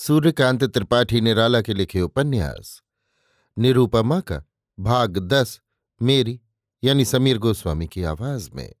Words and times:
सूर्यकांत 0.00 0.64
त्रिपाठी 0.64 1.20
निराला 1.20 1.62
के 1.62 1.74
लिखे 1.74 2.00
उपन्यास। 2.00 2.82
निरूपमा 3.58 4.20
का 4.20 4.42
भाग 4.80 5.18
दस, 5.18 5.60
मेरी, 6.02 6.40
यानी 6.84 7.04
समीर 7.04 7.38
गोस्वामी 7.38 7.86
की 7.86 8.02
आवाज़ 8.02 8.50
में। 8.54 8.74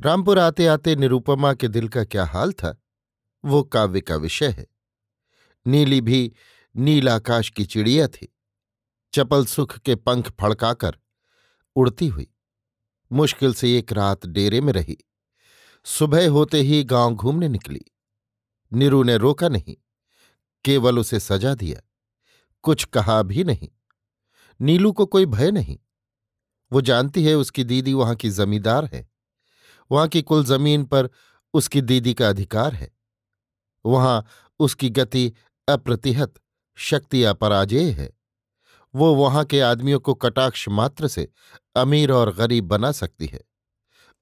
रामपुर 0.00 0.38
आते 0.38 0.66
आते 0.66 0.96
निरूपमा 0.96 1.54
के 1.54 1.68
दिल 1.68 1.88
का 1.88 2.04
क्या 2.04 2.24
हाल 2.24 2.52
था? 2.52 2.82
वो 3.44 3.62
काव्य 3.62 4.00
का 4.00 4.16
विषय 4.16 4.48
है। 4.48 4.66
नीली 5.66 6.00
भी 6.00 6.32
नील 6.76 7.08
आकाश 7.08 7.50
की 7.50 7.64
चिड़िया 7.64 8.08
थी। 8.08 8.36
चपल 9.14 9.46
सुख 9.46 9.78
के 9.78 9.94
पंख 9.94 10.30
फड़काकर 10.40 10.98
उड़ती 11.76 12.06
हुई। 12.06 12.34
मुश्किल 13.12 13.54
से 13.54 13.78
एक 13.78 13.92
रात 13.92 14.26
डेरे 14.26 14.60
में 14.60 14.72
रही। 14.72 14.98
सुबह 15.84 16.30
होते 16.30 16.60
ही 16.60 16.84
गाँव 16.84 17.14
घूमने 17.14 17.48
निकली। 17.48 17.82
नीरू 18.72 19.02
ने 19.02 19.16
रोका 19.16 19.48
नहीं, 19.48 19.76
केवल 20.64 20.98
उसे 20.98 21.20
सजा 21.20 21.54
दिया। 21.54 21.80
कुछ 22.62 22.84
कहा 22.84 23.22
भी 23.22 23.44
नहीं। 23.44 23.68
नीलू 24.60 24.92
को 24.92 25.06
कोई 25.06 25.26
भय 25.26 25.50
नहीं। 25.50 25.78
वो 26.72 26.80
जानती 26.80 27.24
है 27.24 27.34
उसकी 27.34 27.64
दीदी 27.64 27.92
वहाँ 27.92 28.14
की 28.14 28.30
जमींदार 28.30 28.84
है। 28.84 29.10
वहाँ 29.90 30.08
की 30.08 30.22
कुल 30.22 30.44
ज़मीन 30.44 30.84
पर 30.84 31.10
उसकी 31.54 31.80
दीदी 31.80 32.14
का 32.14 32.28
अधिकार 32.28 32.74
है। 32.74 32.90
वहाँ 33.86 34.26
उसकी 34.58 34.90
गति 34.90 35.32
अप्रतिहत, 35.68 36.34
शक्ति 36.76 37.24
अपराजेय 37.24 37.90
है। 37.90 38.10
वो 38.94 39.14
वहाँ 39.14 39.44
के 39.44 39.60
आदमियों 39.60 40.00
को 40.00 40.14
कटाक्ष 40.14 40.68
मात्र 40.68 41.08
से 41.08 41.28
अमीर 41.76 42.12
और 42.12 42.34
गरीब 42.34 42.64
बना 42.64 42.92
सकती 42.92 43.26
है। 43.26 43.40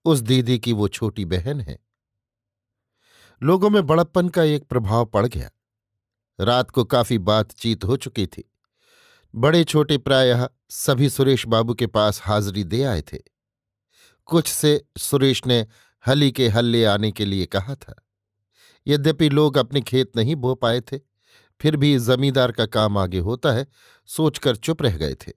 उस 0.04 0.20
दीदी 0.20 0.58
की 0.58 0.72
वो 0.72 0.88
छोटी 0.88 1.24
बहन 1.24 1.60
है। 1.60 1.78
लोगों 3.42 3.70
में 3.70 3.86
बड़प्पन 3.86 4.28
का 4.28 4.42
एक 4.42 4.64
प्रभाव 4.64 5.06
पड़ 5.06 5.26
गया। 5.26 5.50
रात 6.40 6.70
को 6.70 6.84
काफ़ी 6.84 7.18
बातचीत 7.18 7.84
हो 7.84 7.96
चुकी 7.96 8.26
थी। 8.26 8.52
बड़े 9.34 9.64
छोटे 9.64 9.98
प्रायः 9.98 10.48
सभी 10.70 11.10
सुरेश 11.10 11.46
बाबू 11.46 11.74
के 11.74 11.86
पास 11.86 12.20
हाजिरी 12.22 12.64
दे 12.64 12.82
आए 12.82 13.02
थे। 13.02 13.18
कुछ 14.26 14.48
से 14.48 14.84
सुरेश 14.98 15.46
ने 15.46 15.66
हली 16.06 16.32
के 16.32 16.48
हल्ले 16.48 16.84
आने 16.84 17.12
के 17.12 17.24
लिए 17.24 17.46
कहा 17.46 17.74
था। 17.74 17.94
यद्यपि 18.86 19.28
लोग 19.28 19.56
अपने 19.56 19.80
खेत 19.80 20.16
नहीं 20.16 20.36
बो 20.36 20.54
पाए 20.54 20.80
थे, 20.80 20.98
फिर 21.60 21.76
भी 21.76 21.98
जमींदार 21.98 22.52
का 22.52 22.66
काम 22.66 22.98
आगे 22.98 23.18
होता 23.18 23.52
है, 23.52 23.66
सोचकर 24.06 24.56
चुप 24.56 24.82
रह 24.82 24.96
गए 24.96 25.14
थे। 25.14 25.32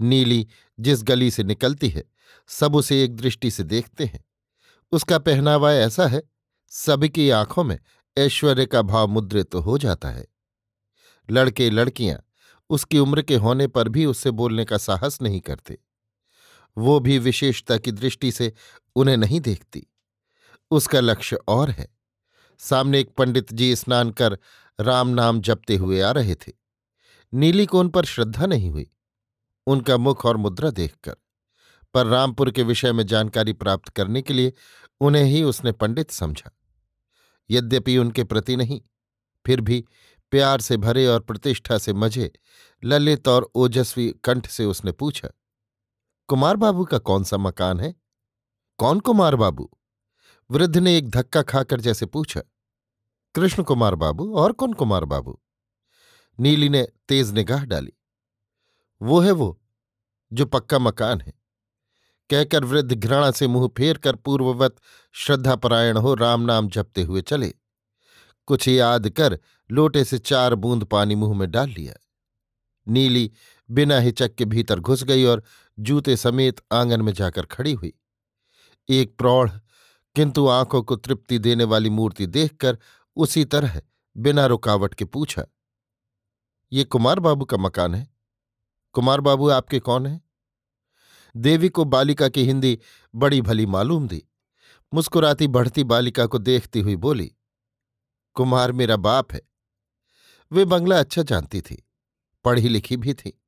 नीली 0.00 0.48
जिस 0.80 1.02
गली 1.02 1.30
से 1.30 1.42
निकलती 1.42 1.88
है, 1.88 2.04
सब 2.46 2.76
उसे 2.76 3.04
एक 3.04 3.16
दृष्टि 3.16 3.50
से 3.50 3.62
देखते 3.62 4.04
हैं। 4.04 4.24
उसका 4.92 5.18
पहनावा 5.18 5.72
ऐसा 5.72 6.06
है 6.06 6.33
सबकी 6.74 7.30
आँखों 7.30 7.64
में 7.64 7.78
ऐश्वर्य 8.18 8.66
का 8.66 8.82
भाव 8.82 9.08
मुद्रित 9.08 9.50
तो 9.50 9.60
हो 9.60 9.78
जाता 9.78 10.08
है। 10.08 10.26
लड़के 11.30 11.70
लड़कियाँ 11.70 12.18
उसकी 12.70 12.98
उम्र 12.98 13.22
के 13.22 13.36
होने 13.36 13.66
पर 13.66 13.88
भी 13.88 14.06
उससे 14.06 14.30
बोलने 14.30 14.64
का 14.64 14.78
साहस 14.78 15.22
नहीं 15.22 15.40
करते। 15.40 15.78
वो 16.76 17.00
भी 17.00 17.18
विशेषता 17.18 17.76
की 17.78 17.92
दृष्टि 17.92 18.32
से 18.32 18.52
उन्हें 18.96 19.16
नहीं 19.16 19.40
देखती। 19.40 19.86
उसका 20.70 21.00
लक्ष्य 21.00 21.36
और 21.48 21.70
है। 21.70 21.88
सामने 22.58 23.00
एक 23.00 23.14
पंडित 23.14 23.52
जी 23.52 23.76
स्नान 23.76 24.10
कर 24.10 24.38
राम 24.80 25.08
नाम 25.08 25.40
जपते 25.40 25.76
हुए 25.76 26.00
आ 26.00 26.10
रहे 26.10 26.34
थे। 26.34 26.52
नीली 27.32 27.66
को 27.66 27.80
उन 27.80 27.88
पर 27.88 28.04
श्रद्धा 28.04 28.46
नहीं 28.46 28.70
हुई। 28.70 28.90
उनका 29.66 29.96
मुख 29.96 30.26
और 30.26 30.36
मुद्रा 30.36 30.70
देखकर, 30.70 31.16
पर 31.94 32.06
रामपुर 32.06 32.50
के 32.50 32.62
विषय 32.62 32.92
में 32.92 33.06
जानकारी 33.06 33.52
प्राप्त 33.52 33.88
करने 33.88 34.22
के 34.22 34.34
लिए 34.34 34.52
उन्हें 35.00 35.24
ही 35.24 35.42
उसने 35.42 35.72
पंडित 35.72 36.10
समझा। 36.10 36.50
यद्यपि 37.50 37.96
उनके 37.98 38.24
प्रति 38.24 38.56
नहीं, 38.56 38.80
फिर 39.46 39.60
भी 39.60 39.84
प्यार 40.32 40.60
से 40.60 40.76
भरे 40.76 41.06
और 41.06 41.20
प्रतिष्ठा 41.20 41.78
से 41.78 41.92
मज़े 41.92 42.32
ललित 42.82 43.28
और 43.28 43.50
ओजस्वी 43.54 44.08
कंठ 44.24 44.46
से 44.46 44.64
उसने 44.64 44.92
पूछा, 44.92 45.28
कुमार 46.28 46.56
बाबू 46.56 46.84
का 46.84 46.98
कौन 47.00 47.24
सा 47.24 47.36
मकान 47.36 47.80
है? 47.80 47.94
कौन 48.78 49.00
कुमार 49.00 49.36
बाबू? 49.36 49.70
वृद्ध 50.50 50.76
ने 50.78 50.96
एक 50.98 51.10
धक्का 51.10 51.42
खाकर 51.42 51.80
जैसे 51.80 52.06
पूछा, 52.06 52.40
कृष्ण 53.34 53.62
कुमार 53.62 53.94
बाबू 53.94 54.34
और 54.34 54.52
कौन 54.52 54.72
कुमार 54.72 55.04
बाबू? 55.04 55.38
नीली 56.38 56.68
ने 56.68 56.82
तेज 57.08 57.32
निगाह 57.32 57.64
डाली, 57.64 57.92
वो 59.00 59.20
है 59.20 59.32
वो 59.32 59.58
जो 60.32 60.46
पक्का 60.46 60.78
मकान 60.78 61.20
है। 61.20 61.32
कहकर 62.30 62.64
वृद्ध 62.64 62.94
घृणा 62.94 63.30
से 63.30 63.46
मुँह 63.46 63.68
फेर 63.76 63.98
कर 63.98 64.16
पूर्ववत 64.16 64.76
श्रद्धापरायण 65.14 65.96
हो 65.96 66.14
राम 66.14 66.40
नाम 66.40 66.68
जपते 66.68 67.02
हुए 67.02 67.22
चले। 67.22 67.52
कुछ 68.48 68.68
याद 68.68 69.08
कर 69.08 69.38
लोटे 69.70 70.04
से 70.04 70.18
चार 70.18 70.54
बूंद 70.54 70.84
पानी 70.84 71.14
मुँह 71.14 71.38
में 71.38 71.50
डाल 71.50 71.68
लिया। 71.68 71.94
नीली 72.86 73.30
बिना 73.68 73.98
हिचक 73.98 74.34
के 74.34 74.44
भीतर 74.44 74.80
घुस 74.80 75.04
गई 75.04 75.24
और 75.24 75.42
जूते 75.78 76.16
समेत 76.16 76.60
आँगन 76.72 77.02
में 77.02 77.12
जाकर 77.12 77.46
खड़ी 77.46 77.72
हुई। 77.72 77.92
एक 78.88 79.16
प्रौढ़, 79.18 79.50
किंतु 80.16 80.46
आँखों 80.48 80.82
को 80.82 80.96
तृप्ति 80.96 81.38
देने 81.38 81.64
वाली 81.64 81.90
मूर्ति 81.90 82.26
देखकर 82.26 82.78
उसी 83.16 83.44
तरह 83.44 83.80
बिना 84.16 84.46
रुकावट 84.46 84.94
के 84.94 85.04
पूछा, 85.04 85.44
ये 86.72 86.84
कुमार 86.84 87.20
बाबू 87.20 87.44
का 87.44 87.56
मकान 87.56 87.94
है? 87.94 88.08
कुमार 88.94 89.20
बाबू 89.20 89.48
आपके 89.48 89.80
कौन 89.80 90.06
है? 90.06 90.20
देवी 91.36 91.68
को 91.68 91.84
बालिका 91.84 92.28
की 92.28 92.44
हिंदी 92.44 92.78
बड़ी 93.14 93.40
भली 93.42 93.66
मालूम 93.66 94.08
दी। 94.08 94.22
मुस्कुराती 94.92 95.46
बढ़ती 95.46 95.84
बालिका 95.84 96.26
को 96.26 96.38
देखती 96.38 96.80
हुई 96.80 96.96
बोली, 96.96 97.32
कुमार 98.36 98.72
मेरा 98.72 98.96
बाप 98.96 99.32
है। 99.32 99.40
वे 100.52 100.64
बंगला 100.64 100.98
अच्छा 100.98 101.22
जानती 101.22 101.60
थी, 101.60 101.82
पढ़ी 102.44 102.68
लिखी 102.68 102.96
भी 102.96 103.14
थी। 103.14 103.40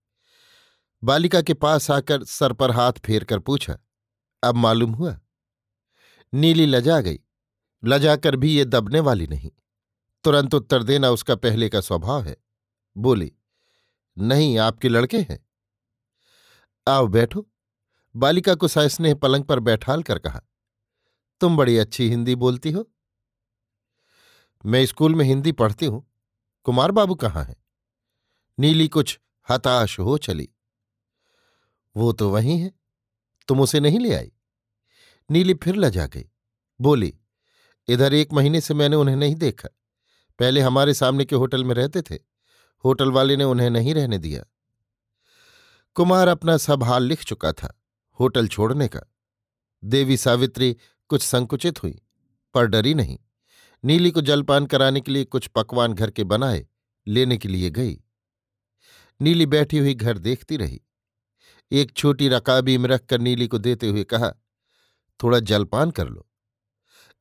बालिका 1.02 1.42
के 1.42 1.54
पास 1.54 1.90
आकर 1.90 2.24
सर 2.24 2.52
पर 2.52 2.70
हाथ 2.70 2.92
फेर 2.92 3.24
कर 3.24 3.38
पूछा, 3.38 3.78
अब 4.42 4.54
मालूम 4.54 4.92
हुआ? 4.92 5.18
नीली 6.32 6.66
लजा 6.66 7.00
गई। 7.00 7.18
लजाकर 7.82 8.36
भी 8.36 8.52
ये 8.52 8.64
दबने 8.64 9.00
वाली 9.00 9.26
नहीं। 9.26 9.50
तुरंत 10.24 10.54
उत्तर 10.54 10.82
देना 10.82 11.10
उसका 11.10 11.34
पहले 11.34 11.68
का 11.68 11.80
स्वभाव 11.80 12.22
है। 12.22 12.36
बोली, 12.96 13.32
नहीं, 14.16 14.58
आपके 14.58 14.88
लड़के 14.88 15.18
हैं। 15.20 15.38
आओ 16.86 17.06
बैठो। 17.06 17.46
बालिका 18.16 18.54
को 18.54 18.68
सस्नेह 18.68 19.14
पलंग 19.14 19.44
पर 19.44 19.60
बैठाल 19.60 20.02
कर 20.02 20.18
कहा, 20.18 20.40
तुम 21.40 21.56
बड़ी 21.56 21.78
अच्छी 21.78 22.08
हिंदी 22.10 22.34
बोलती 22.34 22.70
हो। 22.70 22.90
मैं 24.66 24.86
स्कूल 24.86 25.14
में 25.14 25.24
हिंदी 25.24 25.52
पढ़ती 25.52 25.86
हूँ। 25.86 26.12
कुमार 26.64 26.90
बाबू 26.90 27.14
कहाँ 27.14 27.44
हैं? 27.44 27.56
नीली 28.58 28.88
कुछ 28.88 29.20
हताश 29.50 29.98
हो 29.98 30.18
चली। 30.18 30.48
वो 31.96 32.12
तो 32.12 32.30
वही 32.30 32.58
है। 32.58 32.72
तुम 33.48 33.60
उसे 33.60 33.80
नहीं 33.80 33.98
ले 33.98 34.14
आई? 34.14 34.32
नीली 35.30 35.54
फिर 35.54 35.76
लजा 35.76 36.06
गई। 36.06 36.30
बोली, 36.80 37.18
इधर 37.88 38.14
एक 38.14 38.32
महीने 38.32 38.60
से 38.60 38.74
मैंने 38.74 38.96
उन्हें 38.96 39.16
नहीं 39.16 39.34
देखा। 39.34 39.68
पहले 40.38 40.60
हमारे 40.60 40.94
सामने 40.94 41.24
के 41.24 41.36
होटल 41.36 41.64
में 41.64 41.74
रहते 41.74 42.02
थे। 42.02 42.14
होटल 42.84 43.12
वाले 43.12 43.36
ने 43.36 43.44
उन्हें 43.44 43.70
नहीं 43.70 43.94
रहने 43.94 44.18
दिया। 44.18 44.44
कुमार 45.94 46.28
अपना 46.28 46.56
सब 46.56 46.82
हाल 46.82 47.02
लिख 47.02 47.24
चुका 47.24 47.52
था। 47.52 47.82
होटल 48.20 48.48
छोड़ने 48.48 48.88
का। 48.88 49.00
देवी 49.84 50.16
सावित्री 50.16 50.76
कुछ 51.08 51.22
संकुचित 51.22 51.82
हुई, 51.82 52.02
पर 52.54 52.66
डरी 52.66 52.94
नहीं। 52.94 53.18
नीली 53.84 54.10
को 54.10 54.20
जलपान 54.20 54.66
कराने 54.66 55.00
के 55.00 55.12
लिए 55.12 55.24
कुछ 55.24 55.46
पकवान 55.46 55.92
घर 55.92 56.10
के 56.10 56.24
बनाए, 56.24 56.66
लेने 57.06 57.38
के 57.38 57.48
लिए 57.48 57.70
गई। 57.70 58.02
नीली 59.20 59.46
बैठी 59.46 59.78
हुई 59.78 59.94
घर 59.94 60.18
देखती 60.18 60.56
रही। 60.56 60.80
एक 61.72 61.92
छोटी 61.92 62.28
रकाबी 62.28 62.78
में 62.78 62.88
रखकर 62.88 63.20
नीली 63.20 63.48
को 63.48 63.58
देते 63.58 63.88
हुए 63.88 64.04
कहा, 64.04 64.32
थोड़ा 65.22 65.40
जलपान 65.40 65.90
कर 65.90 66.08
लो। 66.08 66.28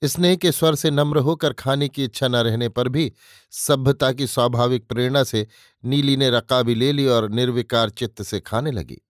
स्नेह 0.03 0.35
के 0.35 0.51
स्वर 0.51 0.75
से 0.75 0.91
नम्र 0.91 1.17
होकर 1.17 1.53
खाने 1.53 1.89
की 1.89 2.03
इच्छा 2.03 2.27
न 2.27 2.35
रहने 2.35 2.69
पर 2.69 2.89
भी 2.89 3.13
सभ्यता 3.51 4.11
की 4.11 4.27
स्वाभाविक 4.27 4.87
प्रेरणा 4.87 5.23
से 5.23 5.47
नीली 5.85 6.17
ने 6.17 6.29
रकाबी 6.29 6.75
ले 6.75 6.91
ली 6.91 7.05
और 7.07 7.29
निर्विकार 7.29 7.89
चित्त 7.89 8.23
से 8.23 8.39
खाने 8.39 8.71
लगी। 8.71 9.01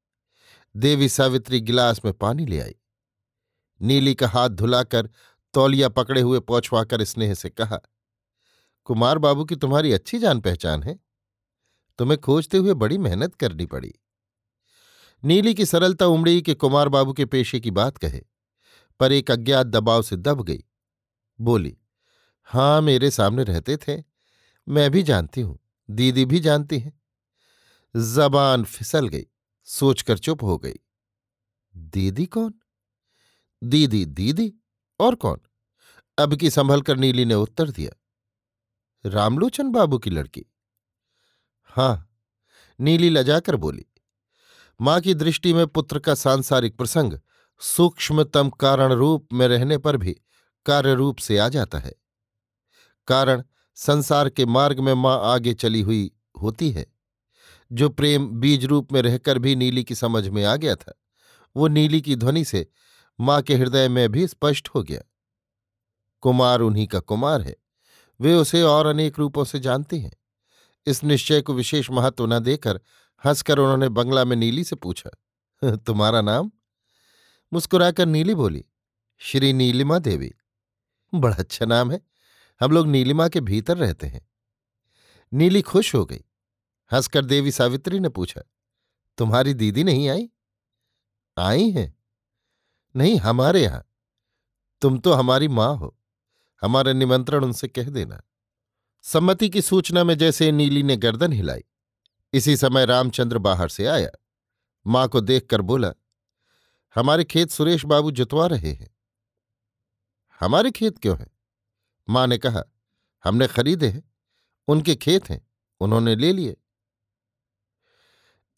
देवी 0.75 1.09
सावित्री 1.09 1.59
गिलास 1.61 2.01
में 2.05 2.13
पानी 2.13 2.45
ले 2.45 2.59
आई। 2.61 2.75
नीली 3.81 4.13
का 4.15 4.27
हाथ 4.27 4.49
धुलाकर 4.49 5.09
तौलिया 5.53 5.89
पकड़े 5.89 6.21
हुए 6.21 6.39
पहुंचवाकर 6.39 7.03
स्नेह 7.03 7.33
से 7.33 7.49
कहा, 7.49 7.79
कुमार 8.83 9.17
बाबू 9.17 9.45
की 9.45 9.55
तुम्हारी 9.55 9.91
अच्छी 9.93 10.19
जान 10.19 10.39
पहचान 10.39 10.83
है। 10.83 10.99
तुम्हें 11.99 12.19
खोजते 12.19 12.57
हुए 12.57 12.73
बड़ी 12.73 12.97
मेहनत 12.97 13.35
करनी 13.35 13.65
पड़ी। 13.65 13.93
नीली 15.23 15.53
की 15.53 15.65
सरलता 15.65 16.05
उमड़ी 16.05 16.41
कि 16.41 16.53
कुमार 16.53 16.89
बाबू 16.89 17.13
के 17.13 17.25
पेशे 17.25 17.59
की 17.59 17.71
बात 17.71 17.97
कहे, 17.97 18.21
पर 18.99 19.11
एक 19.11 19.31
अज्ञात 19.31 19.67
दबाव 19.67 20.01
से 20.01 20.15
दब 20.15 20.43
गई। 20.43 20.63
बोली, 21.39 21.77
हाँ, 22.43 22.81
मेरे 22.81 23.11
सामने 23.11 23.43
रहते 23.43 23.77
थे। 23.77 24.03
मैं 24.67 24.91
भी 24.91 25.03
जानती 25.03 25.41
हूँ। 25.41 25.57
दीदी 25.89 26.25
भी 26.25 26.39
जानती 26.39 26.79
हैं। 26.79 27.01
जबान 27.95 28.63
फिसल 28.63 29.07
गई। 29.07 29.25
सोचकर 29.65 30.17
चुप 30.17 30.43
हो 30.43 30.57
गई। 30.57 30.73
दीदी 31.77 32.25
कौन? 32.25 32.53
दीदी 33.63 34.05
दीदी, 34.05 34.53
और 34.99 35.15
कौन? 35.15 35.39
अब 36.17 36.35
की 36.35 36.49
संभल 36.49 36.81
कर 36.81 36.97
नीली 36.97 37.25
ने 37.25 37.33
उत्तर 37.33 37.69
दिया। 37.69 38.01
रामलोचन 39.09 39.71
बाबू 39.71 39.97
की 39.97 40.09
लड़की। 40.09 40.45
हाँ। 41.63 42.17
नीली 42.79 43.09
लजाकर 43.09 43.55
बोली। 43.55 43.85
माँ 44.81 45.01
की 45.01 45.13
दृष्टि 45.13 45.53
में 45.53 45.67
पुत्र 45.67 45.99
का 45.99 46.15
सांसारिक 46.15 46.77
प्रसंग 46.77 47.19
सूक्ष्मतम 47.59 48.49
कारण 48.49 48.93
रूप 48.93 49.27
में 49.33 49.47
रहने 49.47 49.77
पर 49.77 49.97
भी 49.97 50.17
कार्य 50.65 50.93
रूप 50.93 51.17
से 51.17 51.37
आ 51.37 51.49
जाता 51.49 51.79
है। 51.79 51.93
कारण 53.07 53.43
संसार 53.75 54.29
के 54.29 54.45
मार्ग 54.45 54.79
में 54.79 54.93
माँ 54.93 55.19
आगे 55.23 55.53
चली 55.53 55.81
हुई 55.81 56.11
होती 56.41 56.71
है। 56.71 56.94
जो 57.71 57.89
प्रेम 57.89 58.27
बीज 58.27 58.65
रूप 58.65 58.91
में 58.91 59.01
रहकर 59.01 59.39
भी 59.39 59.55
नीली 59.55 59.83
की 59.83 59.95
समझ 59.95 60.27
में 60.27 60.45
आ 60.45 60.55
गया 60.55 60.75
था, 60.75 60.93
वो 61.55 61.67
नीली 61.67 62.01
की 62.01 62.15
ध्वनि 62.15 62.45
से 62.45 62.67
माँ 63.19 63.41
के 63.41 63.55
हृदय 63.55 63.89
में 63.89 64.09
भी 64.09 64.27
स्पष्ट 64.27 64.69
हो 64.69 64.83
गया। 64.83 65.01
कुमार 66.21 66.59
उन्हीं 66.59 66.87
का 66.87 66.99
कुमार 66.99 67.41
है, 67.41 67.55
वे 68.21 68.35
उसे 68.35 68.61
और 68.61 68.85
अनेक 68.85 69.19
रूपों 69.19 69.43
से 69.43 69.59
जानती 69.59 69.99
हैं। 69.99 70.13
इस 70.85 71.03
निश्चय 71.03 71.41
को 71.41 71.53
विशेष 71.53 71.91
महत्व 71.91 72.25
न 72.25 72.39
देकर 72.39 72.81
हंसकर 73.25 73.59
उन्होंने 73.59 73.89
बंगला 73.89 74.25
में 74.25 74.35
नीली 74.35 74.63
से 74.63 74.75
पूछा, 74.75 75.09
तुम्हारा 75.75 76.21
नाम? 76.21 76.51
मुस्कुराकर 77.53 78.05
नीली 78.05 78.35
बोली, 78.35 78.65
श्री 79.17 79.53
नीलिमा 79.53 79.99
देवी। 79.99 80.33
बड़ा 81.15 81.35
अच्छा 81.35 81.65
नाम 81.65 81.91
है, 81.91 82.01
हम 82.61 82.71
लोग 82.71 82.87
नीलिमा 82.87 83.27
के 83.27 83.41
भीतर 83.41 83.77
रहते 83.77 84.07
हैं। 84.07 84.29
नीली 85.33 85.61
खुश 85.61 85.95
हो 85.95 86.05
गई। 86.05 86.23
हंसकर 86.91 87.25
देवी 87.25 87.51
सावित्री 87.51 87.99
ने 87.99 88.09
पूछा, 88.09 88.41
तुम्हारी 89.17 89.53
दीदी 89.53 89.83
नहीं 89.83 90.09
आई? 90.09 90.29
आई 91.37 91.69
हैं. 91.71 91.93
नहीं, 92.95 93.17
हमारे 93.17 93.63
यहाँ। 93.63 93.85
तुम 94.81 94.97
तो 94.99 95.13
हमारी 95.13 95.47
माँ 95.47 95.75
हो। 95.77 95.97
हमारा 96.61 96.93
निमंत्रण 96.93 97.43
उनसे 97.43 97.67
कह 97.67 97.89
देना। 97.89 98.21
सम्मति 99.03 99.49
की 99.49 99.61
सूचना 99.61 100.03
में 100.03 100.17
जैसे 100.17 100.51
नीली 100.51 100.83
ने 100.83 100.97
गर्दन 100.97 101.33
हिलाई, 101.33 101.63
इसी 102.33 102.57
समय 102.57 102.85
रामचंद्र 102.85 103.37
बाहर 103.37 103.69
से 103.69 103.85
आया। 103.85 104.09
माँ 104.87 105.07
को 105.07 105.21
देखकर 105.21 105.61
बोला, 105.61 105.91
हमारे 106.95 107.23
खेत 107.23 107.49
सुरेश 107.49 107.85
बाबू 107.85 108.11
जुतवा 108.11 108.47
रहे 108.47 108.71
हैं। 108.71 108.95
हमारे 110.39 110.71
खेत 110.71 110.97
क्यों 110.97 111.17
हैं? 111.19 111.31
माँ 112.09 112.27
ने 112.27 112.37
कहा, 112.37 112.63
हमने 113.23 113.47
खरीदे 113.47 113.89
हैं। 113.89 114.03
उनके 114.67 114.95
खेत 114.95 115.29
हैं। 115.29 115.47
उन्होंने 115.79 116.15
ले 116.15 116.31
लिए। 116.33 116.57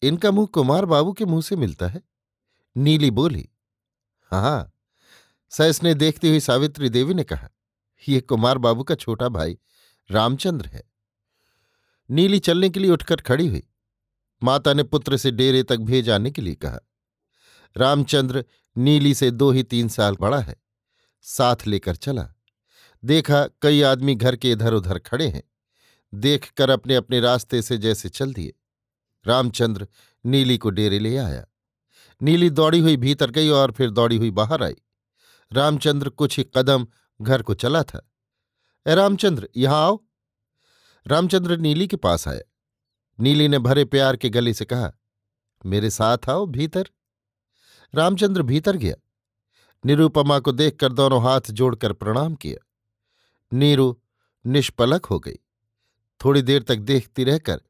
इनका 0.02 0.30
मुँह 0.30 0.46
कुमार 0.46 0.84
बाबू 0.84 1.12
के 1.12 1.24
मुँह 1.24 1.42
से 1.42 1.56
मिलता 1.56 1.86
है। 1.86 2.02
नीली 2.76 3.10
बोली 3.10 3.48
हाँ 4.32 4.72
सैस 5.52 5.82
ने 5.82 5.94
देखती 5.94 6.28
हुई 6.28 6.40
सावित्री 6.40 6.88
देवी 6.88 7.14
ने 7.14 7.24
कहा 7.24 7.48
यह 8.02 8.20
कुमार 8.20 8.58
बाबू 8.58 8.82
का 8.82 8.94
छोटा 8.94 9.28
भाई 9.28 9.58
रामचंद्र 10.10 10.66
है। 10.66 10.82
नीली 12.10 12.38
चलने 12.38 12.68
के 12.70 12.80
लिए 12.80 12.90
उठकर 12.90 13.20
खड़ी 13.20 13.46
हुई। 13.46 13.62
माता 14.42 14.72
ने 14.72 14.82
पुत्र 14.82 15.16
से 15.16 15.30
डेरे 15.30 15.62
तक 15.62 15.76
भेज 15.78 16.10
आने 16.10 16.30
के 16.30 16.42
लिए 16.42 16.54
कहा, 16.54 16.78
रामचंद्र 17.76 18.44
नीली 18.76 19.14
से 19.14 19.30
दो 19.30 19.50
ही 19.50 19.62
तीन 19.62 19.88
साल 19.88 20.16
बड़ा 20.20 20.38
है। 20.40 20.56
साथ 21.24 21.66
लेकर 21.66 21.96
चला। 21.96 22.28
देखा 23.02 23.46
कई 23.62 23.82
आदमी 23.82 24.14
घर 24.14 24.36
के 24.36 24.52
इधर 24.52 24.74
उधर 24.74 24.98
खड़े 24.98 25.28
हैं। 25.28 25.42
देखकर 26.12 26.70
अपने 26.70 26.94
अपने 26.94 27.20
रास्ते 27.20 27.62
से 27.62 27.78
जैसे 27.78 28.08
चल 28.08 28.32
दिए। 28.32 28.54
रामचंद्र 29.28 29.88
नीली 30.24 30.58
को 30.58 30.70
डेरे 30.70 30.98
ले 30.98 31.16
आया। 31.16 31.46
नीली 32.22 32.50
दौड़ी 32.50 32.78
हुई 32.78 32.96
भीतर 32.96 33.30
गई 33.30 33.48
और 33.48 33.72
फिर 33.72 33.90
दौड़ी 33.90 34.16
हुई 34.16 34.30
बाहर 34.30 34.62
आई। 34.62 34.76
रामचंद्र 35.52 36.08
कुछ 36.08 36.38
ही 36.38 36.44
कदम 36.56 36.86
घर 37.20 37.42
को 37.42 37.54
चला 37.54 37.82
था। 37.82 38.10
ए 38.86 38.94
रामचंद्र, 38.94 39.48
यहाँ 39.56 39.84
आओ। 39.84 40.04
रामचंद्र 41.06 41.56
नीली 41.56 41.86
के 41.86 41.96
पास 41.96 42.28
आया। 42.28 42.42
नीली 43.18 43.48
ने 43.48 43.58
भरे 43.58 43.84
प्यार 43.84 44.16
के 44.16 44.28
गले 44.28 44.54
से 44.54 44.64
कहा, 44.64 44.92
मेरे 45.66 45.90
साथ 45.90 46.28
आओ 46.28 46.46
भीतर। 46.46 46.88
रामचंद्र 47.94 48.42
भीतर 48.42 48.76
गया। 48.76 48.94
निरूपमा 49.86 50.38
को 50.38 50.52
देखकर 50.52 50.92
दोनों 50.92 51.22
हाथ 51.22 51.40
जोड़कर 51.50 51.92
प्रणाम 51.92 52.34
किया। 52.34 52.66
नीरू 53.52 54.00
निष्पलक 54.46 55.06
हो 55.06 55.18
गई। 55.20 55.36
थोड़ी 56.20 56.42
देर 56.42 56.62
तक 56.62 56.76
देखती 56.76 57.24
रहकर 57.24 57.60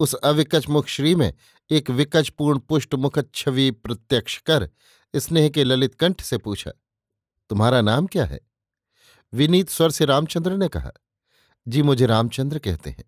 उस 0.00 0.14
अविकच 0.14 0.68
मुख 0.68 0.86
श्री 0.86 1.14
में 1.14 1.32
एक 1.70 1.90
विकचपूर्ण 1.90 2.58
पुष्ट 2.58 2.94
मुख 2.94 3.18
छवि 3.34 3.70
प्रत्यक्ष 3.70 4.38
कर 4.38 4.68
स्नेह 5.14 5.48
के 5.48 5.64
ललित 5.64 5.94
कंठ 5.94 6.20
से 6.20 6.38
पूछा, 6.38 6.70
तुम्हारा 7.50 7.80
नाम 7.80 8.06
क्या 8.06 8.24
है? 8.24 8.40
विनीत 9.32 9.68
स्वर 9.68 9.90
से 9.90 10.04
रामचंद्र 10.04 10.56
ने 10.56 10.68
कहा, 10.68 10.90
जी 11.66 11.82
मुझे 11.82 12.06
रामचंद्र 12.06 12.58
कहते 12.58 12.90
हैं। 12.90 13.04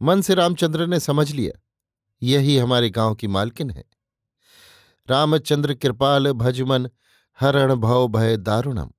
मन 0.00 0.20
से 0.20 0.34
रामचंद्र 0.34 0.86
ने 0.86 1.00
समझ 1.00 1.30
लिया, 1.30 1.60
यही 2.22 2.56
हमारे 2.58 2.90
गाँव 2.90 3.14
की 3.14 3.26
मालकिन 3.26 3.70
है। 3.70 3.84
रामचंद्र 5.08 5.74
कृपाल 5.74 6.32
भजमन 6.32 6.88
हरण 7.38 7.74
भव 7.74 8.08
भय 8.08 8.36
दारुणम। 8.36 8.90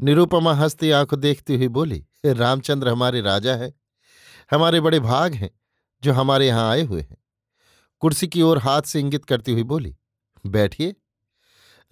निरूपमा 0.00 0.52
हंसती 0.54 0.90
आँख 0.90 1.14
देखती 1.14 1.56
हुई 1.56 1.68
बोली, 1.68 2.04
रामचंद्र 2.26 2.88
हमारे 2.88 3.20
राजा 3.20 3.54
है, 3.54 3.72
हमारे 4.50 4.80
बड़े 4.80 5.00
भाग 5.00 5.34
हैं 5.34 5.50
जो 6.06 6.12
हमारे 6.12 6.46
यहाँ 6.46 6.70
आए 6.70 6.82
हुए 6.82 7.00
हैं। 7.00 7.16
कुर्सी 8.00 8.28
की 8.28 8.42
ओर 8.42 8.58
हाथ 8.58 8.82
से 8.82 9.00
इंगित 9.00 9.24
करती 9.24 9.52
हुई 9.52 9.62
बोली, 9.62 9.96
बैठिए। 10.46 10.94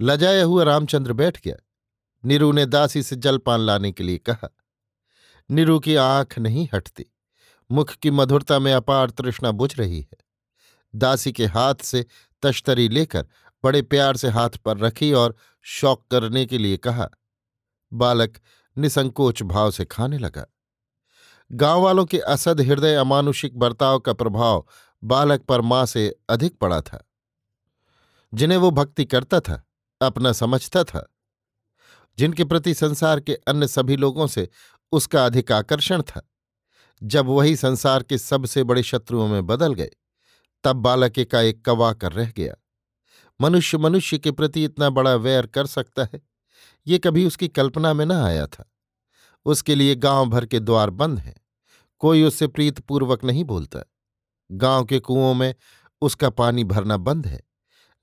लजाया 0.01 0.45
हुआ 0.45 0.65
रामचंद्र 0.65 1.13
बैठ 1.13 1.41
गया। 1.45 1.57
नीरू 2.25 2.53
ने 2.53 2.67
दासी 2.67 3.03
से 3.03 3.17
जलपान 3.17 3.61
लाने 3.61 3.93
के 3.93 4.03
लिए 4.03 4.19
कहा। 4.19 4.57
नीरू 5.51 5.79
की 5.79 5.95
आँख 5.95 6.39
नहीं 6.39 6.69
हटती। 6.75 7.07
मुख 7.71 7.91
की 7.91 8.11
मधुरता 8.11 8.59
में 8.59 8.73
अपार 8.73 9.11
तृष्णा 9.11 9.51
बुझ 9.51 9.79
रही 9.79 10.01
है। 10.01 10.17
दासी 10.95 11.33
के 11.33 11.47
हाथ 11.47 11.75
से 11.75 12.07
तश्तरी 12.43 12.89
लेकर 12.89 13.27
बड़े 13.65 13.83
प्यार 13.83 14.17
से 14.17 14.29
हाथ 14.29 14.51
पर 14.51 14.79
रखी 14.79 15.13
और 15.13 15.37
शौक 15.63 16.07
करने 16.11 16.47
के 16.47 16.59
लिए 16.59 16.77
कहा। 16.77 17.11
बालक 17.93 18.41
निसंकोच 18.79 19.43
भाव 19.43 19.71
से 19.71 19.85
खाने 19.85 20.19
लगा। 20.19 20.47
गाँव 21.53 21.83
वालों 21.83 22.05
के 22.05 22.19
असद 22.19 22.61
हृदय 22.61 22.95
अमानुषिक 22.95 23.59
बर्ताव 23.59 23.99
का 23.99 24.13
प्रभाव 24.13 24.67
बालक 25.05 25.43
पर 25.43 25.61
माँ 25.61 25.87
से 25.87 26.17
अधिक 26.29 26.59
पड़ा 26.59 26.81
था। 26.81 27.09
जिन्हें 28.35 28.59
वो 28.59 28.71
भक्ति 28.71 29.05
करता 29.05 29.41
था, 29.41 29.67
अपना 30.03 30.33
समझता 30.33 30.85
था, 30.85 31.15
जिनके 32.19 32.45
प्रति 32.45 32.75
संसार 32.75 33.21
के 33.21 33.35
अन्य 33.35 33.69
सभी 33.69 33.97
लोगों 33.97 34.27
से 34.27 34.49
उसका 34.93 35.27
अधिक 35.27 35.53
आकर्षण 35.53 36.03
था। 36.03 36.31
जब 37.03 37.27
वही 37.27 37.57
संसार 37.57 38.03
के 38.03 38.19
सबसे 38.19 38.65
बड़े 38.65 38.83
शत्रुओं 38.83 39.29
में 39.29 39.47
बदल 39.47 39.75
गए, 39.75 39.91
तब 40.65 40.77
बालक 40.77 41.13
का 41.19 41.41
एक 41.41 41.65
कवा 41.65 41.93
कर 41.93 42.13
रह 42.13 42.33
गया। 42.37 42.55
मनुष्य 43.41 43.79
मनुष्य 43.79 44.19
के 44.19 44.31
प्रति 44.31 44.65
इतना 44.65 44.91
बड़ा 44.91 45.15
वैर 45.15 45.47
कर 45.47 45.67
सकता 45.67 46.05
है? 46.05 46.23
ये 46.87 46.99
कभी 46.99 47.27
उसकी 47.27 47.49
कल्पना 47.49 47.95
में 47.95 48.07
न 48.07 48.13
आया 48.13 48.47
था। 48.47 48.74
उसके 49.47 49.75
लिए 49.75 49.95
गाँव 49.95 50.27
भर 50.27 50.47
के 50.47 50.61
द्वार 50.61 50.91
बंद 50.91 51.19
हैं। 51.19 51.35
कोई 51.99 52.23
उससे 52.23 52.47
प्रीतपूर्वक 52.47 53.25
नहीं 53.25 53.45
बोलता। 53.45 53.81
गाँव 54.51 54.85
के 54.85 54.99
कुओं 54.99 55.35
में 55.35 55.55
उसका 56.03 56.31
पानी 56.31 56.65
भरना 56.65 56.97
बंद 56.97 57.27
है। 57.27 57.41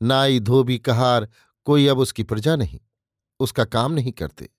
नाई 0.01 0.39
धोबी 0.39 0.77
कहार 0.77 1.27
कोई 1.67 1.87
अब 1.87 1.99
उसकी 1.99 2.23
प्रजा 2.23 2.55
नहीं, 2.55 2.79
उसका 3.39 3.65
काम 3.65 3.91
नहीं 3.91 4.11
करते। 4.11 4.49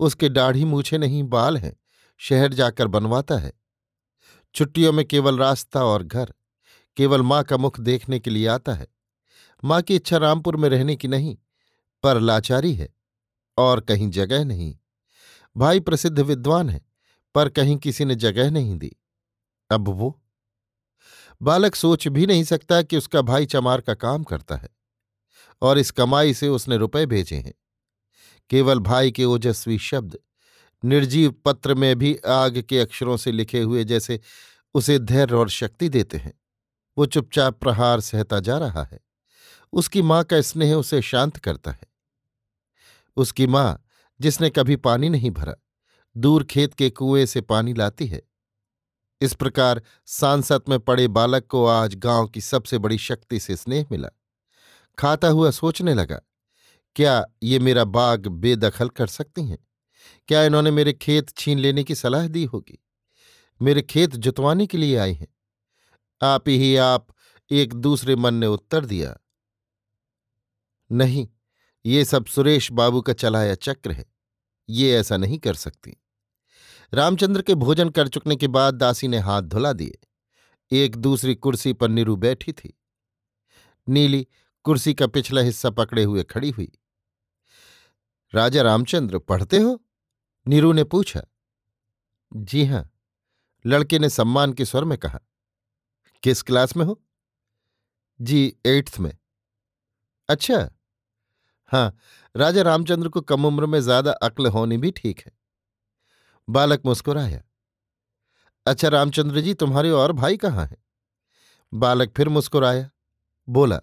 उसके 0.00 0.28
दाढ़ी 0.28 0.64
मूछे 0.64 0.98
नहीं, 0.98 1.22
बाल 1.22 1.56
हैं, 1.56 1.76
शहर 2.20 2.52
जाकर 2.52 2.86
बनवाता 2.86 3.38
है। 3.38 3.52
छुट्टियों 4.54 4.92
में 4.92 5.04
केवल 5.04 5.38
रास्ता 5.38 5.84
और 5.84 6.02
घर, 6.02 6.32
केवल 6.96 7.22
माँ 7.22 7.42
का 7.44 7.56
मुख 7.56 7.80
देखने 7.80 8.18
के 8.18 8.30
लिए 8.30 8.46
आता 8.46 8.74
है। 8.74 8.86
माँ 9.64 9.82
की 9.82 9.96
इच्छा 9.96 10.16
रामपुर 10.16 10.56
में 10.56 10.68
रहने 10.68 10.96
की 10.96 11.08
नहीं, 11.08 11.36
पर 12.02 12.20
लाचारी 12.20 12.74
है, 12.74 12.88
और 13.58 13.80
कहीं 13.80 14.10
जगह 14.10 14.44
नहीं। 14.44 14.76
भाई 15.56 15.80
प्रसिद्ध 15.80 16.20
विद्वान 16.20 16.70
है, 16.70 16.80
पर 17.34 17.48
कहीं 17.48 17.76
किसी 17.76 18.04
ने 18.04 18.14
जगह 18.14 18.50
नहीं 18.50 18.78
दी। 18.78 18.96
अब 19.70 19.88
वो? 19.88 20.22
बालक 21.42 21.74
सोच 21.74 22.08
भी 22.08 22.26
नहीं 22.26 22.44
सकता 22.44 22.82
कि 22.82 22.96
उसका 22.96 23.22
भाई 23.22 23.46
चमार 23.46 23.80
का 23.80 23.94
काम 23.94 24.24
करता 24.24 24.56
है, 24.56 24.68
और 25.62 25.78
इस 25.78 25.90
कमाई 25.90 26.34
से 26.34 26.48
उसने 26.48 26.76
रुपए 26.76 27.06
भेजे 27.06 27.36
हैं। 27.36 27.54
केवल 28.50 28.78
भाई 28.78 29.10
के 29.10 29.24
ओजस्वी 29.24 29.78
शब्द, 29.78 30.18
निर्जीव 30.84 31.34
पत्र 31.44 31.74
में 31.74 31.96
भी 31.98 32.16
आग 32.16 32.60
के 32.60 32.80
अक्षरों 32.80 33.16
से 33.16 33.32
लिखे 33.32 33.60
हुए 33.60 33.84
जैसे 33.84 34.20
उसे 34.74 34.98
धैर्य 34.98 35.34
और 35.34 35.48
शक्ति 35.48 35.88
देते 35.88 36.16
हैं। 36.16 36.32
वो 36.98 37.06
चुपचाप 37.06 37.58
प्रहार 37.60 38.00
सहता 38.00 38.40
जा 38.40 38.58
रहा 38.58 38.84
है। 38.84 39.00
उसकी 39.72 40.02
माँ 40.02 40.24
का 40.24 40.40
स्नेह 40.40 40.74
उसे 40.74 41.02
शांत 41.02 41.36
करता 41.36 41.70
है। 41.70 41.86
उसकी 43.16 43.46
माँ 43.46 43.85
जिसने 44.20 44.50
कभी 44.50 44.76
पानी 44.76 45.08
नहीं 45.08 45.30
भरा। 45.30 45.54
दूर 46.16 46.44
खेत 46.44 46.74
के 46.74 46.90
कुएँ 46.90 47.26
से 47.26 47.40
पानी 47.40 47.74
लाती 47.74 48.06
है। 48.06 48.22
इस 49.20 49.34
प्रकार 49.34 49.82
सांसद 50.06 50.62
में 50.68 50.78
पड़े 50.80 51.08
बालक 51.08 51.46
को 51.46 51.66
आज 51.66 51.94
गाँव 51.94 52.26
की 52.28 52.40
सबसे 52.40 52.78
बड़ी 52.78 52.98
शक्ति 52.98 53.40
से 53.40 53.56
स्नेह 53.56 53.86
मिला। 53.92 54.08
खाता 54.98 55.28
हुआ 55.28 55.50
सोचने 55.50 55.94
लगा, 55.94 56.20
क्या 56.96 57.24
ये 57.42 57.58
मेरा 57.58 57.84
बाग 57.84 58.26
बेदखल 58.26 58.88
कर 58.88 59.06
सकती 59.06 59.42
हैं? 59.42 59.58
क्या 60.28 60.44
इन्होंने 60.44 60.70
मेरे 60.70 60.92
खेत 60.92 61.30
छीन 61.30 61.58
लेने 61.58 61.84
की 61.84 61.94
सलाह 61.94 62.26
दी 62.26 62.44
होगी? 62.44 62.78
मेरे 63.62 63.82
खेत 63.82 64.16
जुतवाने 64.16 64.66
के 64.66 64.78
लिए 64.78 64.96
आई 64.96 65.12
हैं। 65.12 65.28
आप 66.22 66.48
ही, 66.48 66.76
आप 66.76 67.06
एक 67.50 67.74
दूसरे 67.74 68.16
मन 68.16 68.34
ने 68.34 68.46
उत्तर 68.46 68.84
दिया, 68.84 69.16
नहीं 70.92 71.28
ये 71.86 72.04
सब 72.04 72.26
सुरेश 72.26 72.72
बाबू 72.72 73.00
का 73.00 73.12
चलाया 73.12 73.54
चक्र 73.54 73.92
है। 73.92 74.06
ये 74.68 74.96
ऐसा 74.96 75.16
नहीं 75.16 75.38
कर 75.38 75.54
सकती। 75.54 75.96
रामचंद्र 76.94 77.42
के 77.42 77.54
भोजन 77.54 77.88
कर 77.88 78.08
चुकने 78.08 78.36
के 78.36 78.48
बाद 78.48 78.74
दासी 78.74 79.08
ने 79.08 79.18
हाथ 79.18 79.42
धुला 79.42 79.72
दिए। 79.72 79.98
एक 80.72 80.96
दूसरी 80.96 81.34
कुर्सी 81.34 81.72
पर 81.72 81.88
नीरू 81.88 82.16
बैठी 82.16 82.52
थी। 82.52 82.80
नीली 83.88 84.26
कुर्सी 84.62 84.94
का 84.94 85.06
पिछला 85.06 85.40
हिस्सा 85.40 85.70
पकड़े 85.70 86.04
हुए 86.04 86.22
खड़ी 86.22 86.50
हुई। 86.50 86.72
राजा 88.34 88.62
रामचंद्र, 88.62 89.18
पढ़ते 89.18 89.58
हो? 89.58 89.84
नीरू 90.48 90.72
ने 90.72 90.84
पूछा। 90.84 91.22
जी 92.36 92.64
हाँ। 92.64 92.92
लड़के 93.66 93.98
ने 93.98 94.10
सम्मान 94.10 94.52
के 94.52 94.64
स्वर 94.64 94.84
में 94.84 94.98
कहा। 94.98 95.20
किस 96.22 96.42
क्लास 96.42 96.76
में 96.76 96.84
हो? 96.84 97.02
जी, 98.20 98.56
एट्थ 98.66 98.98
में। 98.98 99.16
अच्छा। 100.28 100.70
हाँ 101.66 101.96
राजा 102.36 102.62
रामचंद्र 102.62 103.08
को 103.08 103.20
कम 103.20 103.44
उम्र 103.44 103.66
में 103.66 103.80
ज़्यादा 103.80 104.12
अक्ल 104.12 104.46
होनी 104.46 104.76
भी 104.76 104.90
ठीक 104.90 105.20
है। 105.20 105.32
बालक 106.48 106.82
मुस्कुराया। 106.86 107.42
अच्छा 108.66 108.88
रामचंद्र 108.88 109.40
जी, 109.40 109.54
तुम्हारे 109.54 109.90
और 109.90 110.12
भाई 110.12 110.36
कहाँ 110.36 110.66
हैं? 110.66 110.76
बालक 111.74 112.12
फिर 112.16 112.28
मुस्कुराया। 112.28 112.90
बोला, 113.48 113.80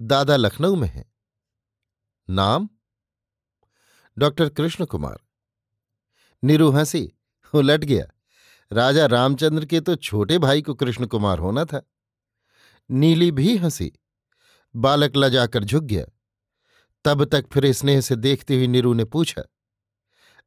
दादा 0.00 0.36
लखनऊ 0.36 0.76
में 0.76 0.88
है। 0.88 1.04
नाम? 2.30 2.68
डॉक्टर 4.18 4.48
कृष्ण 4.48 4.84
कुमार। 4.84 5.20
नीरू 6.44 6.70
हँसी, 6.70 7.12
उलट 7.54 7.84
गया। 7.84 8.04
राजा 8.72 9.06
रामचंद्र 9.06 9.64
के 9.64 9.80
तो 9.80 9.94
छोटे 9.96 10.38
भाई 10.38 10.62
को 10.62 10.74
कृष्ण 10.74 11.06
कुमार 11.06 11.38
होना 11.38 11.64
था। 11.64 11.82
नीली 12.90 13.30
भी 13.30 13.56
हँसी। 13.56 13.92
बालक 14.76 15.12
लजाकर 15.16 15.64
झुक 15.64 15.84
गया। 15.84 16.04
तब 17.04 17.24
तक 17.24 17.46
फिर 17.52 17.72
स्नेह 17.72 18.00
से 18.00 18.16
देखती 18.16 18.56
हुई 18.56 18.66
नीरू 18.66 18.92
ने 18.94 19.04
पूछा, 19.04 19.42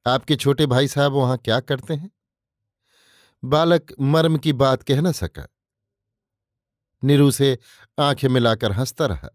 आपके 0.05 0.35
छोटे 0.35 0.65
भाई 0.65 0.87
साहब 0.87 1.11
वहाँ 1.11 1.37
क्या 1.37 1.59
करते 1.59 1.93
हैं? 1.93 2.11
बालक 3.43 3.93
मर्म 4.01 4.37
की 4.37 4.53
बात 4.53 4.83
कह 4.83 5.01
न 5.01 5.11
सका। 5.11 5.47
नीरू 7.03 7.31
से 7.31 7.57
आँखें 7.99 8.27
मिलाकर 8.29 8.71
हंसता 8.71 9.05
रहा। 9.05 9.29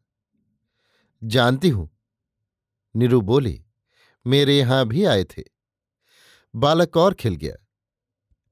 जानती 1.23 1.69
हूँ। 1.69 1.89
नीरू 2.95 3.21
बोली, 3.21 3.63
मेरे 4.27 4.59
यहाँ 4.59 4.85
भी 4.87 5.05
आए 5.05 5.25
थे। 5.25 5.43
बालक 6.55 6.97
और 6.97 7.15
खिल 7.15 7.35
गया। 7.35 7.57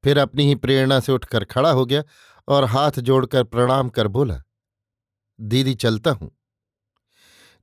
फिर 0.04 0.18
अपनी 0.18 0.46
ही 0.46 0.54
प्रेरणा 0.54 1.00
से 1.00 1.12
उठकर 1.12 1.44
खड़ा 1.44 1.70
हो 1.70 1.86
गया 1.86 2.02
और 2.48 2.64
हाथ 2.64 2.98
जोड़कर 3.00 3.44
प्रणाम 3.44 3.88
कर 3.88 4.08
बोला, 4.08 4.42
दीदी, 5.38 5.74
चलता 5.74 6.10
हूँ। 6.10 6.37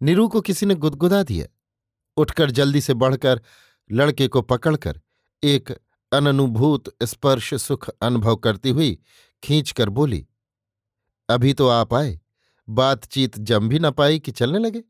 नीरू 0.02 0.28
को 0.28 0.42
किसी 0.42 0.66
ने 0.66 0.76
गुदगुदा 0.76 1.24
दिया। 1.24 1.48
उठकर 2.18 2.52
जल्दी 2.52 2.82
से 2.82 2.94
बढ़कर 2.94 3.42
लड़के 3.90 4.28
को 4.28 4.42
पकड़कर 4.42 5.02
एक 5.44 5.72
अननुभूत 6.12 6.96
स्पर्श 7.04 7.54
सुख 7.54 7.90
अनुभव 8.02 8.36
करती 8.36 8.70
हुई 8.70 8.98
खींचकर 9.44 9.90
बोली, 9.90 10.28
अभी 11.30 11.54
तो 11.54 11.68
आप 11.68 11.94
आए। 11.94 12.20
बातचीत 12.68 13.38
जम 13.40 13.70
भी 13.70 13.80
न 13.80 13.92
पाई 13.92 14.20
कि 14.20 14.32
चलने 14.32 14.60
लगे। 14.60 14.84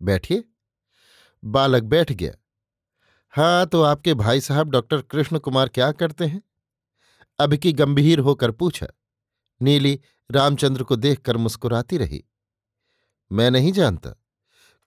बैठिए। 0.00 0.44
बालक 1.44 1.82
बैठ 1.82 2.12
गया। 2.12 2.32
हाँ 3.32 3.66
तो 3.66 3.82
आपके 3.82 4.14
भाई 4.14 4.40
साहब 4.40 4.70
डॉक्टर 4.70 5.02
कृष्ण 5.02 5.38
कुमार 5.38 5.68
क्या 5.68 5.92
करते 5.92 6.24
हैं? 6.24 6.42
अब 7.38 7.54
की 7.54 7.72
गंभीर 7.72 8.18
होकर 8.18 8.50
पूछा। 8.50 8.86
नीली 9.60 10.00
रामचंद्र 10.30 10.82
को 10.82 10.96
देखकर 10.96 11.36
मुस्कुराती 11.36 11.98
रही। 11.98 12.24
मैं 13.30 13.50
नहीं 13.50 13.72
जानता। 13.72 14.14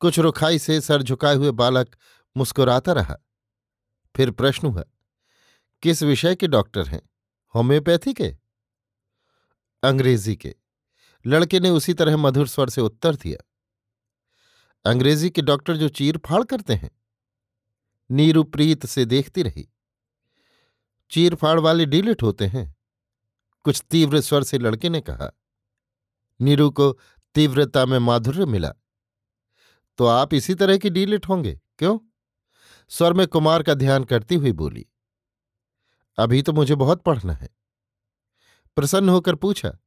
कुछ 0.02 0.20
रुखाई 0.20 0.60
से 0.60 0.80
सर 0.82 1.02
झुकाए 1.02 1.36
हुए 1.36 1.52
बालक 1.52 1.96
मुस्कुराता 2.36 2.94
रहा। 2.94 3.16
फिर 4.16 4.32
प्रश्न 4.32 4.68
हुआ, 4.68 4.84
किस 5.84 6.04
विषय 6.04 6.36
के 6.36 6.48
डॉक्टर 6.48 6.88
हैं? 6.88 7.02
होम्योपैथी 7.56 8.14
के? 8.14 8.36
अंग्रेज़ी 9.84 10.36
के। 10.36 10.56
लड़के 11.26 11.60
ने 11.60 11.70
उसी 11.70 11.94
तरह 11.94 12.18
मधुर 12.18 12.48
स्वर 12.48 12.70
से 12.70 12.82
उत्तर 12.82 13.16
दिया, 13.16 13.44
अंग्रेज़ी 14.86 15.30
के 15.30 15.42
डॉक्टर 15.42 15.78
जो 15.78 15.90
चीर 15.90 16.18
फाड़ 16.18 16.44
करते 16.44 16.74
हैं। 16.74 16.92
नीरू 18.10 18.44
प्रीत 18.44 18.86
से 18.86 19.06
देखती 19.06 19.44
रही, 19.44 19.68
चीर 21.12 21.36
फाड़ 21.36 21.60
वाले 21.60 21.86
डीलिट 21.86 22.24
होते 22.24 22.48
हैं। 22.48 22.76
कुछ 23.66 23.84
तीव्र 23.92 24.22
स्वर 24.22 24.44
से 24.44 24.58
लड़के 24.58 24.90
ने 24.90 25.02
कहा, 25.02 25.32
नीरू 26.40 26.70
को 26.72 26.92
तीव्रता 27.36 27.86
में 27.86 27.98
माधुर्य 28.00 28.46
मिला। 28.46 28.74
तो 30.00 30.06
आप 30.06 30.34
इसी 30.34 30.56
तरह 30.56 30.78
की 30.78 30.90
डीलिट 30.90 31.28
होंगे, 31.30 31.60
क्यों? 31.80 32.00
स्वर 32.90 33.14
में 33.14 33.28
कुमार 33.28 33.64
का 33.64 33.74
ध्यान 33.74 34.04
करती 34.04 34.36
हुई 34.36 34.52
बोली, 34.52 34.86
अभी 36.18 36.42
तो 36.42 36.54
मुझे 36.54 36.76
बहुत 36.76 37.02
पढ़ना 37.02 37.34
है। 37.34 37.50
प्रसन्न 38.76 39.10
होकर 39.10 39.36
पूछा, 39.36 39.78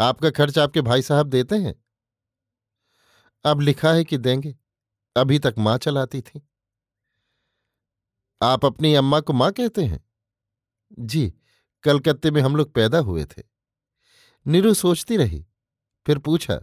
आपका 0.00 0.30
खर्च 0.30 0.58
आपके 0.58 0.80
भाई 0.80 1.02
साहब 1.02 1.26
देते 1.26 1.56
हैं? 1.56 1.74
अब 3.44 3.60
लिखा 3.60 3.92
है 3.92 4.04
कि 4.04 4.18
देंगे। 4.18 4.54
अभी 5.16 5.38
तक 5.38 5.54
माँ 5.58 5.78
चलाती 5.78 6.20
थी। 6.20 6.48
आप 8.40 8.64
अपनी 8.64 8.94
अम्मा 8.94 9.20
को 9.20 9.32
माँ 9.32 9.52
कहते 9.52 9.84
हैं? 9.84 10.04
जी, 10.98 11.32
कलकत्ते 11.84 12.30
में 12.30 12.40
हम 12.42 12.56
लोग 12.56 12.72
पैदा 12.74 12.98
हुए 12.98 13.24
थे। 13.24 13.42
नीरू 14.46 14.74
सोचती 14.74 15.16
रही, 15.16 15.46
फिर 16.06 16.18
पूछा, 16.18 16.56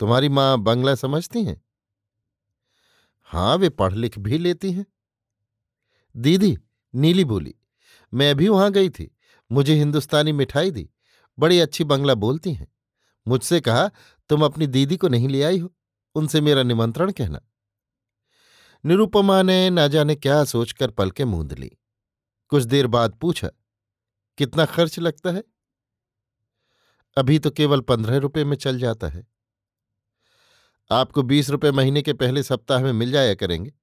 तुम्हारी 0.00 0.28
माँ 0.28 0.58
बंगला 0.58 0.94
समझती 0.94 1.44
हैं? 1.44 1.63
हाँ, 3.24 3.56
वे 3.56 3.68
पढ़ 3.68 3.92
लिख 3.92 4.18
भी 4.18 4.38
लेती 4.38 4.72
हैं। 4.72 4.86
दीदी, 6.16 6.56
नीली 6.94 7.24
बोली, 7.24 7.54
मैं 8.14 8.34
भी 8.36 8.48
वहाँ 8.48 8.70
गई 8.72 8.90
थी। 8.90 9.16
मुझे 9.50 9.74
हिंदुस्तानी 9.74 10.32
मिठाई 10.32 10.70
दी, 10.70 10.90
बड़ी 11.38 11.60
अच्छी 11.60 11.84
बंगला 11.84 12.14
बोलती 12.14 12.52
हैं। 12.52 12.72
मुझसे 13.28 13.60
कहा, 13.60 13.90
तुम 14.30 14.44
अपनी 14.44 14.66
दीदी 14.66 14.96
को 14.96 15.08
नहीं 15.08 15.28
ले 15.28 15.42
आई 15.42 15.58
हो, 15.58 15.74
उनसे 16.14 16.40
मेरा 16.40 16.62
निमंत्रण 16.62 17.12
कहना। 17.12 17.40
निरुपमा 18.84 19.42
ने 19.42 19.70
न 19.70 19.88
जाने 19.88 20.14
क्या 20.14 20.44
सोचकर 20.44 20.90
पलके 20.90 21.24
मूंद 21.24 21.52
ली। 21.52 21.70
कुछ 22.48 22.62
देर 22.62 22.86
बाद 22.86 23.14
पूछा, 23.14 23.50
कितना 24.38 24.64
खर्च 24.64 24.98
लगता 24.98 25.30
है? 25.30 25.44
अभी 27.16 27.38
तो 27.38 27.50
केवल 27.50 27.80
पंद्रह 27.80 28.16
रुपए 28.16 28.44
में 28.44 28.56
चल 28.56 28.78
जाता 28.78 29.08
है। 29.08 29.33
आपको 30.90 31.22
बीस 31.22 31.50
रुपए 31.50 31.70
महीने 31.70 32.02
के 32.02 32.12
पहले 32.12 32.42
सप्ताह 32.42 32.82
में 32.82 32.92
मिल 32.92 33.12
जाया 33.12 33.34
करेंगे, 33.34 33.74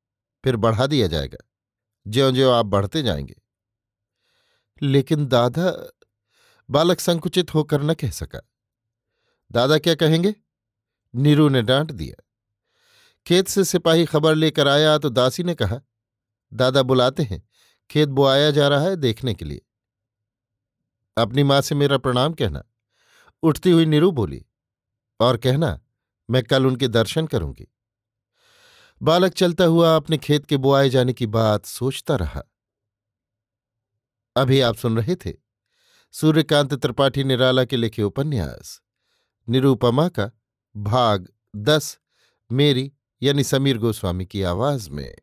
फिर 0.44 0.56
बढ़ा 0.56 0.88
दिया 0.88 1.08
जाएगा। 1.08 1.38
ज्यो 2.08 2.32
ज्यो 2.32 2.52
आप 2.52 2.66
बढ़ते 2.66 3.04
जाएँगे। 3.04 3.42
लेकिन 4.82 5.26
दादा, 5.26 5.92
बालक 6.70 7.00
संकुचित 7.00 7.54
होकर 7.54 7.84
न 7.84 7.94
कह 7.94 8.10
सका। 8.10 8.50
दादा 9.52 9.78
क्या 9.78 9.96
कहेंगे? 9.96 10.36
नीरू 11.16 11.50
ने 11.50 11.62
डांट 11.62 11.92
दिया। 11.92 12.24
खेत 13.28 13.48
से 13.48 13.64
सिपाही 13.64 14.06
खबर 14.06 14.36
लेकर 14.36 14.68
आया 14.68 14.98
तो 14.98 15.10
दासी 15.10 15.44
ने 15.44 15.56
कहा, 15.56 15.82
दादा 16.54 16.84
बुलाते 16.84 17.24
हैं। 17.24 17.50
खेत 17.92 18.10
बोआया 18.10 18.52
जा 18.52 18.68
रहा 18.68 18.82
है 18.82 18.96
देखने 18.96 19.34
के 19.34 19.46
लिए। 19.46 19.62
अपनी 21.18 21.44
माँ 21.44 21.62
से 21.62 21.76
मेरा 21.76 21.98
प्रणाम 21.98 22.34
कहना। 22.34 22.64
उठती 23.44 23.72
हुई 23.72 23.86
नीरू 23.86 24.12
बोली, 24.12 24.46
और 25.20 25.38
कहना 25.38 25.82
मैं 26.30 26.44
कल 26.44 26.66
उनके 26.66 26.88
दर्शन 26.88 27.28
करूँगी। 27.28 27.68
बालक 29.02 29.34
चलता 29.34 29.64
हुआ 29.64 29.96
अपने 29.96 30.18
खेत 30.18 30.46
के 30.46 30.58
बुआए 30.58 30.90
जाने 30.90 31.14
की 31.14 31.28
बात 31.28 31.66
सोचता 31.66 32.16
रहा। 32.16 32.44
अभी 34.36 34.62
आप 34.62 34.76
सुन 34.76 34.98
रहे 34.98 35.16
थे 35.16 35.34
सूर्यकांत 36.12 36.74
त्रिपाठी 36.74 37.24
निराला 37.24 37.66
के 37.66 37.78
लिखे 37.78 38.04
उपन्यास, 38.04 38.82
निरूपमा 39.50 40.08
का 40.10 40.32
भाग 40.76 41.28
दस, 41.56 42.00
मेरी 42.52 42.92
यानी 43.22 43.44
समीर 43.44 43.78
गोस्वामी 43.78 44.26
की 44.26 44.44
आवाज़ 44.44 44.90
में। 44.90 45.18